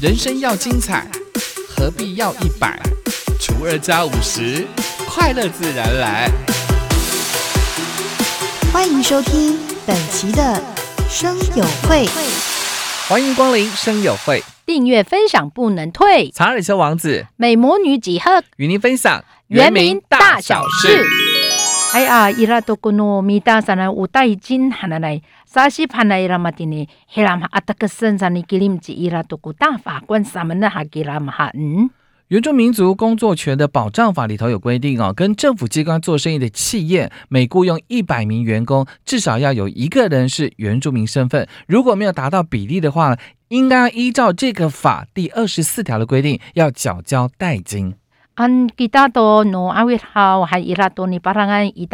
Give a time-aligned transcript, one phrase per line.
[0.00, 1.06] 人生要精彩，
[1.68, 2.80] 何必要一百？
[3.38, 4.66] 除二加五十，
[5.06, 6.30] 快乐自然来。
[8.72, 10.58] 欢迎收听本期的
[11.06, 12.08] 生友会，
[13.10, 16.30] 欢迎光临生友会，订阅分享不能退。
[16.30, 17.26] 查尔修王子。
[17.36, 18.42] 美魔女几何？
[18.56, 21.04] 与您分享原名大小事。
[21.92, 25.20] 哎呀，伊拉多古诺米达山来五代金汉来，
[25.52, 31.90] 沙西潘来伊拉马蒂尼，黑拉马阿达克森山尼吉林吉伊拉都古大法官萨门的哈吉拉马哈嗯。
[32.28, 41.48] 原住民族工作权的保障法里头有规定哦，跟政府机关做生意的企业，每雇佣一百名员工，至少要有一个人是原住民身份。
[41.66, 47.96] 如果没有达到比例的话，应该依照这个法第二十四条的规定，要缴交代金。
[48.36, 51.88] 安吉达多诺阿维哈还伊拉多尼巴拉安伊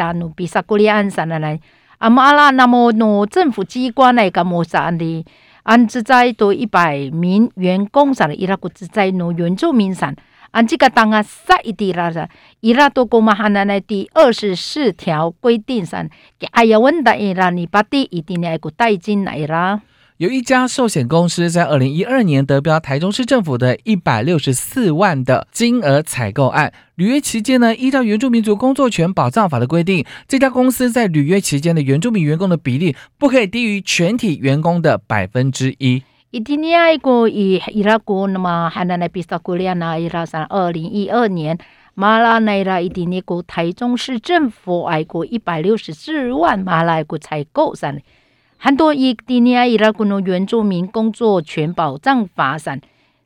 [1.99, 5.25] 达努比萨古里安山来，阿马拉那么诺政府机关来个莫啥的。
[5.63, 10.15] 安置在多一百名员工上，伊拉古自在诺原住民上，
[10.51, 12.25] 安这个当啊杀一地啦是，
[12.61, 16.07] 伊拉多国嘛哈那那第二十四条规定上，
[16.39, 19.81] 给哎呀问的伊拉你把第一定来个带进来啦。
[20.17, 36.01] 有一家寿险公司在二零一二年得标台中市政府的一百六十四万的金额采购案，履约期间呢，依照原住民族工作权保障法的规定，这家公司在履约期间的原住民员工的比例不可以低于全体员工的百分之一。
[36.31, 41.55] 一定要一个以伊拉国那么还能来比萨古利亚那伊拉上二零一二年
[41.93, 47.95] 马拉内拉一定那个台中市政府爱过一百六十四万马来个采购上。
[48.59, 52.79] 很多伊蒂尼亚伊拉古诺原住民工作权保障法上，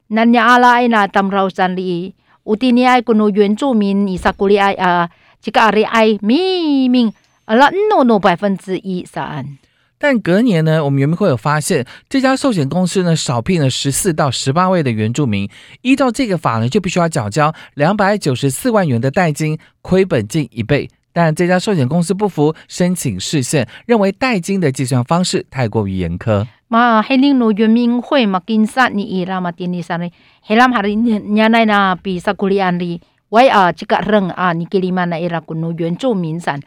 [0.07, 5.09] 南亚阿拉伊那当劳山里，乌蒂尼亚古诺原住民伊萨古里埃啊，
[5.41, 7.13] 这个阿里埃明明
[7.45, 9.57] 阿拉诺诺百分之一三。
[9.97, 15.49] 但隔年呢，我们原民会有发现，这家寿险公司呢少聘了十四到十八位的原住民，
[15.81, 20.89] 依照这个法呢，就必须要缴交两百九十四万元的代金，亏本近一倍。
[21.13, 26.47] 但这家寿险公司不服，申请释宪，认为代金的计算方式太过于严苛。
[26.67, 30.11] 嘛，黑领路原民会嘛，金沙你伊拉嘛，丁尼山哩，
[30.41, 36.57] 黑拉哈哩年年来呢，比萨古里安哩，为啊这个人啊，你给你们那伊拉古路原住民山，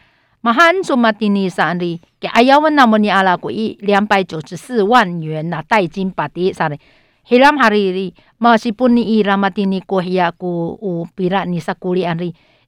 [0.43, 6.79] 嘛汉族嘛丁尼山哩，给哎呀问那么你阿拉古一两百九十四万元呐代金把的啥哩，
[7.23, 10.03] 黑拉哈哩哩，嘛是本你伊拉嘛丁尼过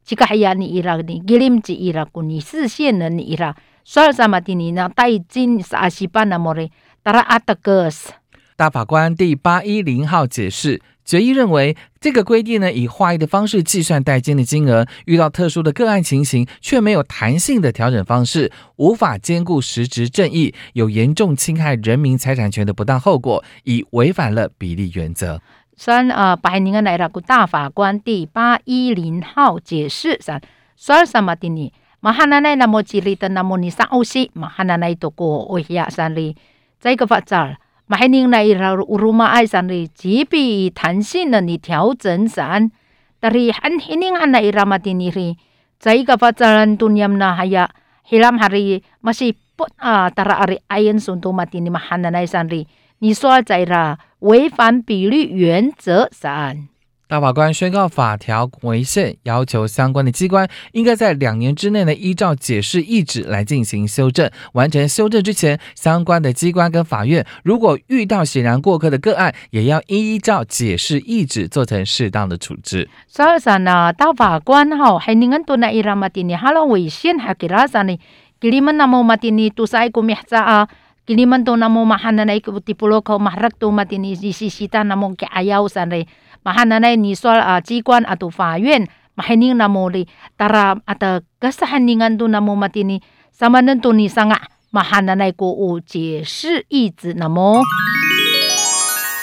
[0.07, 0.15] 呀古有你萨古里安哩。
[0.15, 6.71] 这个还要你伊拉的，吉林吉伊拉古你视线的你伊拉，所以什么的你那带进啥西班那么的，
[7.03, 8.13] 达拉阿德格斯。
[8.57, 25.43] 大法官第八一零号解释，决议认为这个规定呢，以划一的方式计算代金的金额，遇到特殊的个案情形，却没有弹性的调整方式，无法兼顾实质正义，有严重侵害人民财产权的不当后果，已违反了比例原则。
[25.76, 30.42] 三啊，百年来了个大法官第八一零号解释三，
[30.78, 31.72] 说什么的呢？
[32.00, 36.36] 马哈那奈那么吉利的那么你上欧西，马哈那奈多过维亚山里，
[36.80, 37.56] 这个法则，
[37.88, 42.72] 马哈宁来了乌鲁马爱山里，即比弹性的你调整山，
[43.20, 45.38] 但是很很宁汉来伊拉马的你哩，
[45.80, 47.70] 这个法则杜尼姆那还呀，
[48.02, 52.68] hilam hari masih put ah tara ari ayen suntu mati ni mahana nai sanri
[53.01, 56.69] 你说在啦，违反比率原则三。
[57.09, 64.29] 大法官宣告法条违宪，要求相关的机关应该在两年之内呢，依照解释意旨来进行修正。
[64.55, 72.89] 完成修正之前，相关的机关跟法院如果遇到显然过客的个案，也要依照解释意旨做成适当的处置。
[73.07, 77.97] 所以说呢，大法官哈，还你们都那伊拉马蒂尼哈喽违宪，还给拉啥呢，
[78.41, 80.67] 给你们那么马蒂尼都是爱国咩子啊
[81.07, 86.11] ？Kiliman to namo mahananay ko tipulo ko maharak to matini sisita namo ke ayaw san re
[86.43, 90.03] mahananay ni sol uh, jikwan ato 法院 mahining namo li
[90.35, 92.99] tara ata kasahaningan to namo matini
[93.31, 94.37] samanan to ni sanga
[94.75, 97.63] mahananay ko u 解释意志 namo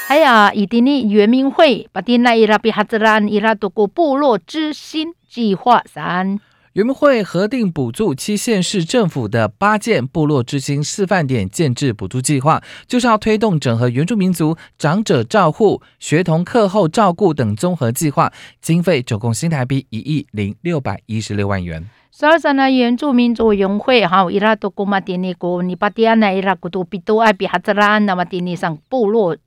[0.07, 6.39] 还有以丁尼原民会把丁那伊拉比哈兹兰伊拉多过部落之心计划三。
[6.73, 21.87] 原民会核定补助七县市政府的八件部落之星示范点建制补助计划，就是要推动整合原住民族长者照护、学童课后照顾等综合计划，经费总共新台币一亿零六百一十六万元。
[22.09, 29.37] 所以呢，原住民族委员会哈伊拉都古马蒂尼古尼巴蒂安奈伊拉古都比多爱比哈兹拉那么蒂尼上部落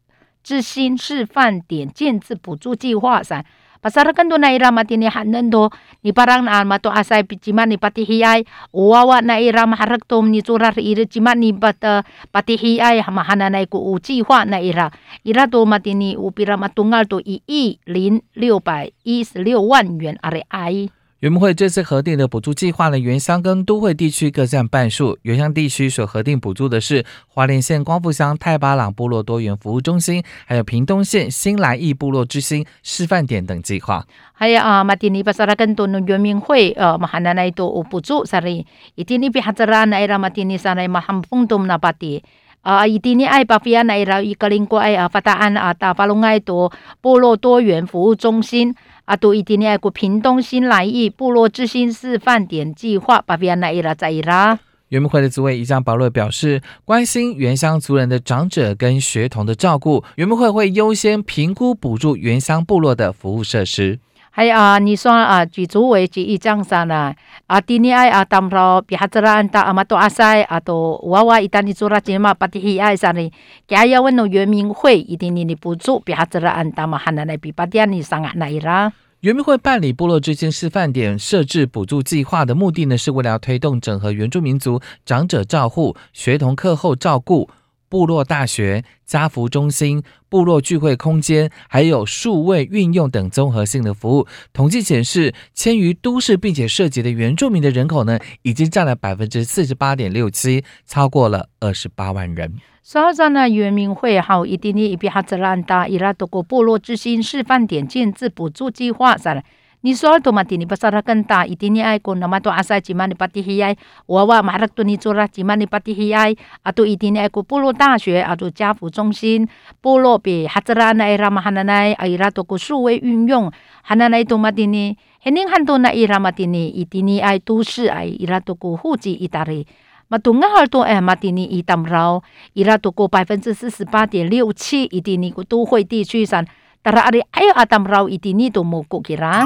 [0.44, 3.44] 之星示范点建制补助计划上。
[3.86, 5.70] Pasarakan to na ira matini hanan do
[6.02, 8.42] ni parang na mato asay pichiman ni patihiyay
[8.74, 12.02] uwawa na ira maharag tom ni surar ira chiman ni pat uh,
[12.34, 14.90] patihiyay mahana na ku uchi hwa na ira
[15.22, 20.95] ira to matini upira matungal to i i 零六百一十六万元 RI。
[21.20, 25.16] 原木会这次核定的补助计划呢，原乡跟都会地区各占半数。
[25.22, 34.04] 原乡地区所核定补助的是花莲县光复乡太巴朗部落多元服务中心，还有屏东县新来义部落之星示范点等计划。
[34.34, 42.22] 还有啊，马蒂尼巴萨拉根多的原民会呃，马哈那那都补助，sorry，一定你比哈泽拉那伊拉马蒂尼萨那马 ham 风东那巴蒂。
[42.60, 46.70] 啊，一定你爱巴菲亚那伊拉伊格林国爱啊，发达安啊，大巴隆爱多
[47.00, 48.74] 部落多元服务中心。
[49.06, 54.58] 阿杜伊蒂尼埃古屏东新来意部落之星示范点计划，巴比亚奈伊拉在伊拉。
[54.88, 64.00] 原民会的主委伊江保乐表示，关心原乡族人的长者跟学童的照顾，原民会会优先评估补助原乡部落的服务设施。
[64.36, 67.14] 还有啊，你说啊，举主委及一张上呢，
[67.46, 73.32] 啊，蒂尼埃啊，当罗比哈泽拉安达阿玛多阿塞啊，都娃娃一旦你做了节目，巴蒂希埃上呢，
[73.66, 78.92] 加要问侬原民会一定你的补助比哈泽拉安达嘛，汉那来比巴蒂亚你上啊那伊拉。
[79.20, 87.48] 原民会办理部落之间示范点设置补助计划的目的呢，是为了推动整合原住民族长者照护、学童课后照顾。
[87.88, 94.26] 部落大学、家福中心、部落聚会空间，还有数位运用等综合性的服务。
[94.52, 102.54] 统计显示，迁于都市并且涉及的原住民的人口呢，已经占了百分之四十八点六七，超过了二十八万人。
[102.82, 109.42] 所以呢，原民会好一定的一比哈兹兰达伊拉多国部落之星示范点建制补助计划上。
[109.84, 113.42] Ni soal to mati ni pasara kanta itini ai ko nama to asa cima ni pati
[113.42, 113.76] hiai
[114.08, 116.34] wawa marak to ni cura cima ni pati hiai
[116.64, 119.46] atau itini ai ko pulo 大学 atau 家福中心
[119.80, 123.52] 部落比哈兹拉那 era mahananai aira to ko 数位运用
[123.86, 128.40] hananai to mati ni hening hanto na ira mati ni itini ai 都市 ai ira
[128.40, 129.66] to ko 户籍 itari
[130.10, 132.22] matungahal to eh mati ni itam rao
[132.54, 136.44] ira to ko 百分之四十八点六七 itini ko 都会地区上
[136.86, 139.42] tara ari ayo atam raw itini to mo ko kira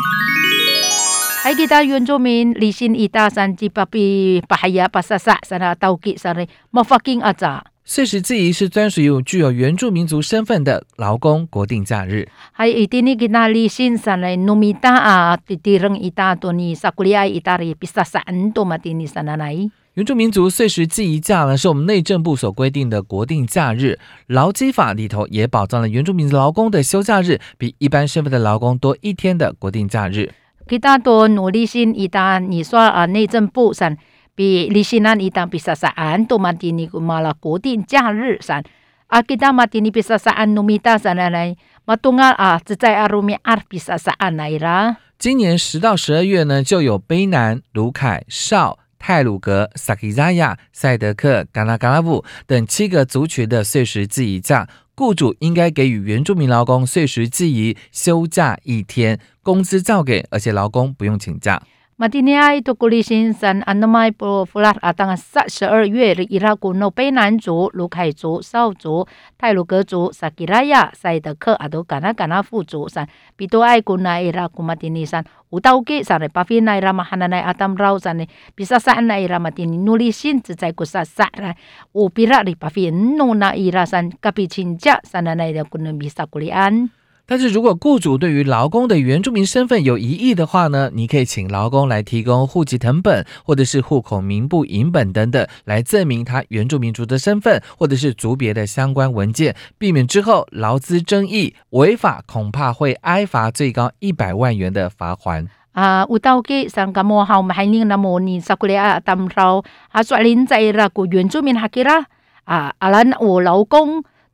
[1.48, 7.24] ay kita yun min lisin ita san ti papi pahaya pasasa sana tauki sare mafaking
[7.24, 12.28] aza 岁时祭仪是专属于具有原住民族身份的劳工国定假日。
[12.54, 19.08] hay itini kita lisin sana numita a titirang ita to ni sakulia itari pisasaan to matini
[19.08, 23.98] sana nai 原住民族岁时祭仪假呢，是我们内政部所规定的国定假日。
[24.28, 30.30] 劳基法里头也保障了原住民族劳工的休假日比一般身份的劳工多一天的国定假日。
[30.68, 33.96] kita to 努力心一旦你说啊内政部上
[34.36, 38.62] 比利息呢一旦比萨萨安多马蒂尼古马拉国定假日上
[39.08, 44.38] 啊 kita mati ni bisa saan numita sana nai matungal ah zai arumi ar bisa saan
[44.38, 48.78] nai ra 今年十到十二月呢，就有卑南、卢凯、绍。
[49.00, 61.60] 泰鲁格、萨基扎亚、赛德克、嘎拉嘎拉布等七个族群的碎石祭仪假，雇主应该给予原住民劳工碎石祭仪休假一天，工资照给，而且劳工不用请假。
[62.00, 69.06] 马蒂尼埃托古利辛山安诺麦波弗拉阿当萨十二月的伊拉古诺贝南族、卢凯族、少族、
[69.36, 73.06] 泰鲁格族、萨吉拉亚、塞德克阿都嘎纳嘎纳富族山，
[73.36, 81.54] 比多爱古奈伊拉古马蒂尼山，乌道吉山的巴菲奈拉马哈纳奈阿当绕山的，比萨萨安奈伊拉马蒂尼努力心只在古萨萨来，
[81.92, 86.88] 乌比拉的巴菲诺纳伊拉山，隔壁亲家山奈伊拉古诺比萨古里安。
[87.30, 105.46] 但是如果雇主对于劳工的原住民身份有疑义的话呢，你可以请劳工来提供户籍成本或者是户口名簿影本等等，来证明他原住民族的身份或者是族别的相关文件，避免之后劳资争议，违法恐怕会挨罚最高一百万元的罚款。
[105.70, 112.06] 啊，有道给上个莫好买宁那么你萨古里啊，当劳啊，说林在那个原住民哈给啦
[112.42, 113.40] 啊，阿兰我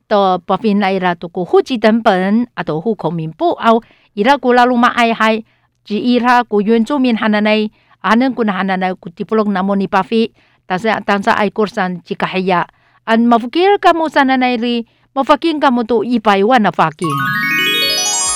[0.07, 3.81] 到北边来啦，到古户籍登本，阿到户口明布澳，
[4.13, 5.43] 伊拉古拉鲁玛爱海，
[5.83, 10.31] 只伊拉古原住民汉人内，阿能古那汉人内古提布龙纳摩尼巴菲，
[10.65, 12.67] 但是但是爱古山只海下，
[13.03, 17.07] 阿莫福气啦，莫山汉人里，莫福金啦，莫到一百万阿福金。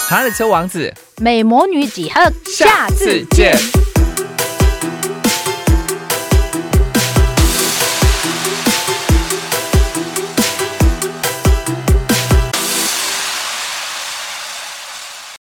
[0.10, 2.22] 查理九王子，美魔女几何？
[2.46, 3.56] 下次见。